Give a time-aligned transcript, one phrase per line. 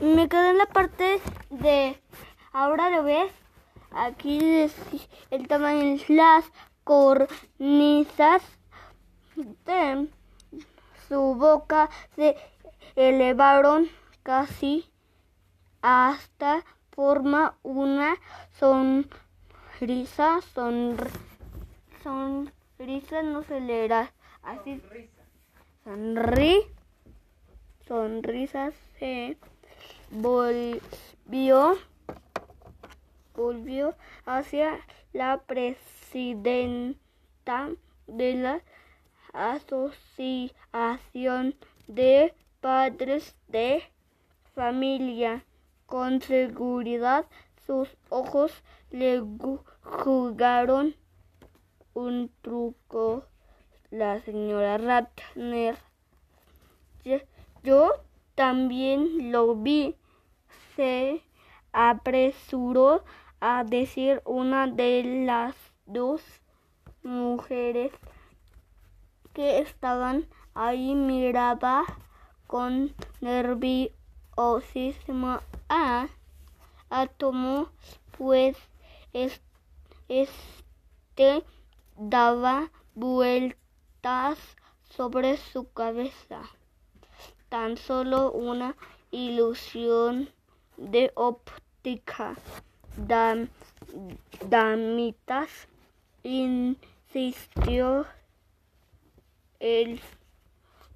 [0.00, 2.00] Me quedé en la parte de.
[2.52, 3.32] Ahora lo ves.
[3.90, 4.38] Aquí
[5.30, 6.44] el tamaño de las
[6.84, 8.42] cornisas
[9.36, 10.08] de
[11.08, 12.36] su boca se
[12.96, 13.88] elevaron
[14.22, 14.90] casi
[15.80, 18.16] hasta forma una
[18.58, 21.08] sonrisa, sonr,
[22.02, 24.82] sonrisa no se leerá así,
[25.84, 26.62] sonri,
[27.86, 29.38] sonrisa se
[30.10, 31.78] volvió,
[33.34, 34.78] volvió hacia
[35.12, 36.96] la presidenta
[38.06, 38.62] de la
[39.32, 40.54] Asociación
[41.86, 43.82] de Padres de
[44.54, 45.44] Familia.
[45.86, 47.26] Con seguridad
[47.66, 49.22] sus ojos le
[49.82, 50.94] jugaron
[51.94, 53.24] un truco.
[53.90, 55.78] La señora Ratner.
[57.62, 57.92] Yo
[58.34, 59.96] también lo vi.
[60.76, 61.22] Se
[61.72, 63.04] apresuró
[63.40, 65.54] a decir una de las
[65.86, 66.22] dos
[67.02, 67.92] mujeres
[69.32, 71.84] que estaban ahí miraba
[72.46, 76.08] con nerviosismo a
[76.90, 77.68] Átomo,
[78.16, 78.56] pues
[79.12, 79.42] es-
[80.08, 81.44] este
[81.96, 84.38] daba vueltas
[84.88, 86.40] sobre su cabeza.
[87.48, 88.76] Tan solo una
[89.10, 90.30] ilusión
[90.78, 92.34] de óptica.
[92.96, 93.48] Dam-
[94.48, 95.68] damitas,
[96.22, 98.06] insistió
[99.60, 100.00] el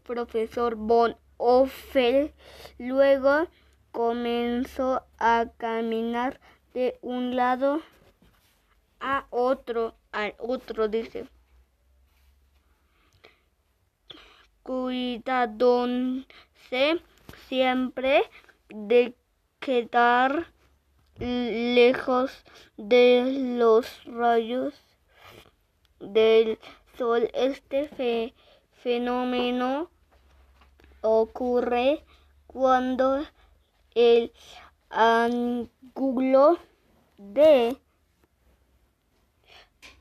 [0.04, 2.32] profesor Von Offel.
[2.78, 3.46] Luego
[3.92, 6.40] comenzó a caminar
[6.74, 7.82] de un lado
[9.00, 11.26] a otro, al otro, dice.
[14.62, 16.24] Cuidándose
[17.48, 18.22] siempre
[18.68, 19.14] de
[19.62, 20.48] quedar
[21.18, 22.44] lejos
[22.76, 24.74] de los rayos
[26.00, 26.58] del
[26.98, 27.30] sol.
[27.32, 28.34] Este fe-
[28.72, 29.88] fenómeno
[31.00, 32.04] ocurre
[32.48, 33.24] cuando
[33.94, 34.32] el
[34.90, 36.58] ángulo
[37.16, 37.76] de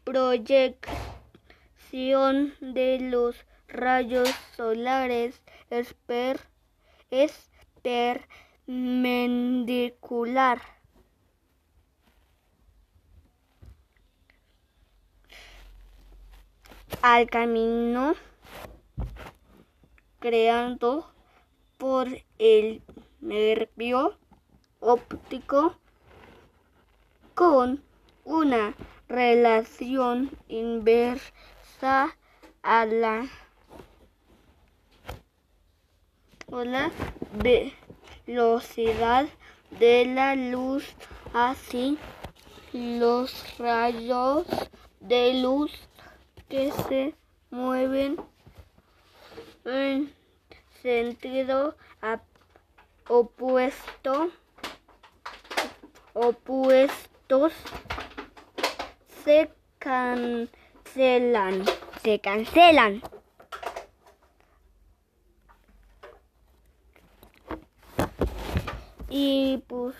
[0.03, 3.35] proyección de los
[3.67, 4.27] rayos
[4.57, 6.41] solares es, per-
[7.11, 7.51] es
[8.71, 10.61] perpendicular
[17.01, 18.15] al camino
[20.19, 21.11] creado
[21.77, 22.07] por
[22.39, 22.81] el
[23.19, 24.17] nervio
[24.79, 25.75] óptico
[27.33, 27.83] con
[28.23, 28.73] una
[29.09, 32.15] relación inversa
[32.63, 33.27] a la,
[36.47, 36.91] la
[38.31, 39.27] velocidad
[39.71, 40.85] de la luz.
[41.33, 41.97] Así,
[42.71, 44.45] los rayos
[45.01, 45.71] de luz
[46.49, 47.13] que se
[47.49, 48.17] mueven
[49.65, 50.13] en
[50.81, 51.75] sentido
[53.07, 54.29] opuesto
[56.13, 57.53] opuestos
[59.23, 59.49] se
[59.79, 61.65] cancelan
[62.03, 63.01] se cancelan
[69.11, 69.93] y pues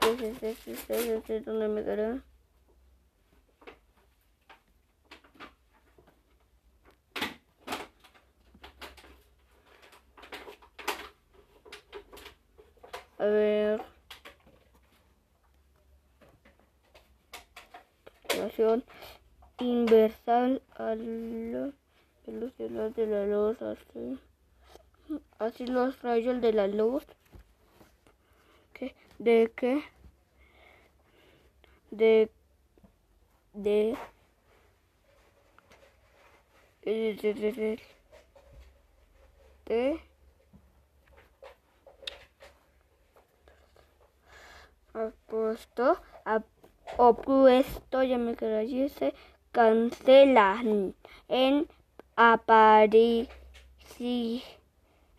[0.00, 2.20] sí, sí, sí, sí, sí, ¿dónde me quedé?
[13.18, 13.96] A ver.
[19.58, 21.72] Inversal a la
[22.26, 23.60] velocidad de la luz.
[23.60, 24.18] Así,
[25.38, 27.04] así los rayos de la luz.
[29.18, 29.82] ¿De qué?
[31.90, 32.30] De.
[33.54, 33.96] De.
[36.84, 37.14] De.
[37.14, 37.52] de, de,
[39.66, 40.00] de,
[44.94, 46.42] opuesto, a-
[46.96, 49.14] opuesto, ya me quedé allí, se
[49.52, 50.94] cancelan
[51.28, 51.66] en
[52.16, 53.32] aparici,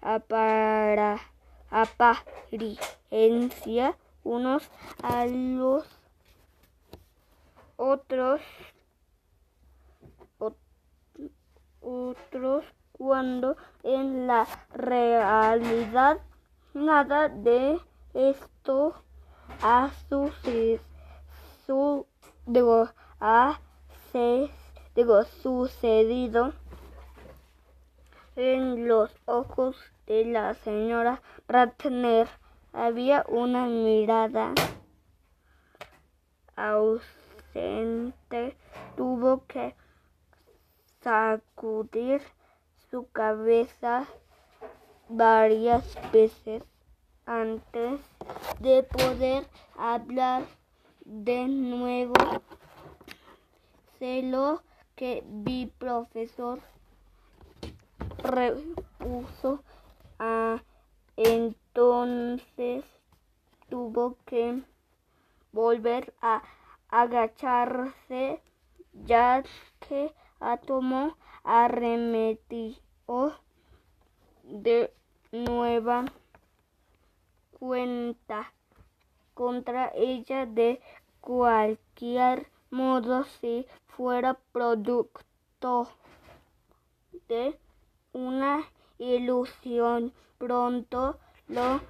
[0.01, 1.19] apara,
[1.69, 2.65] apariencia
[4.23, 4.69] unos
[5.03, 5.85] a los
[7.77, 8.41] otros,
[10.39, 10.55] ot-
[11.81, 16.19] otros cuando en la realidad
[16.73, 17.79] nada de
[18.13, 18.95] esto
[19.61, 20.81] ha sucedido,
[25.25, 26.53] sucedido
[28.35, 29.75] en los ojos
[30.07, 32.27] de la señora Ratner
[32.74, 34.54] había una mirada
[36.56, 38.57] ausente.
[38.95, 39.75] Tuvo que
[41.01, 42.21] sacudir
[42.89, 44.06] su cabeza
[45.09, 46.63] varias veces
[47.25, 48.00] antes
[48.59, 50.44] de poder hablar
[51.06, 52.13] de nuevo.
[54.00, 54.62] Sé lo
[54.95, 56.59] que vi, profesor,
[58.24, 59.63] repuso.
[60.19, 60.63] Ah,
[61.15, 62.83] entonces
[63.69, 64.63] tuvo que
[65.51, 66.41] volver a
[66.89, 68.41] agacharse,
[68.93, 69.43] ya
[69.87, 72.75] que Átomo arremetió
[74.43, 74.93] de
[75.31, 76.05] nueva
[77.59, 78.53] cuenta
[79.33, 80.81] contra ella de
[81.21, 85.89] cualquier modo si fuera producto
[87.27, 87.59] de
[88.13, 88.63] una
[88.99, 90.13] ilusión.
[90.38, 91.17] Pronto
[91.47, 91.81] lo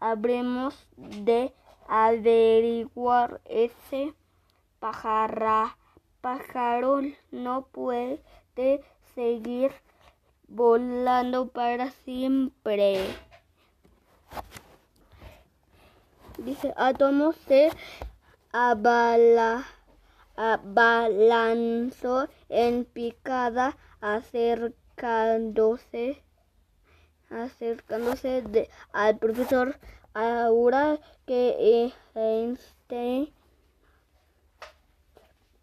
[0.00, 1.54] habremos de
[1.88, 3.40] averiguar.
[3.44, 4.14] Ese
[4.78, 5.76] pajarra,
[6.20, 8.22] pájaro no puede
[9.14, 9.72] seguir
[10.48, 13.06] volando para siempre.
[16.38, 17.70] Dice, átomo se
[18.52, 19.64] abala,
[20.36, 26.22] abalanzó en picada acercándose
[27.30, 29.78] acercándose al profesor
[30.14, 33.32] ahora que Einstein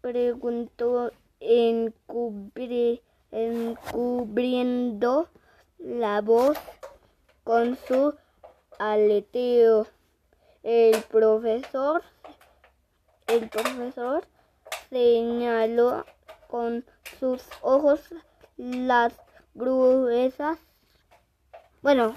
[0.00, 5.28] preguntó encubri, encubriendo
[5.78, 6.58] la voz
[7.44, 8.14] con su
[8.78, 9.86] aleteo.
[10.62, 12.02] El profesor,
[13.26, 14.26] el profesor
[14.90, 16.04] señaló
[16.48, 16.84] con
[17.20, 18.00] sus ojos
[18.58, 19.14] las
[19.54, 20.58] gruesas.
[21.80, 22.14] Bueno,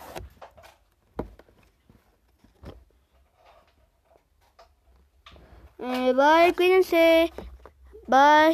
[5.80, 7.32] eh, bye, cuídense.
[8.08, 8.50] Bye.